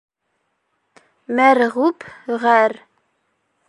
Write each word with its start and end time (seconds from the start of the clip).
Мәрғүп 1.41 2.09
ғәр. 2.49 2.79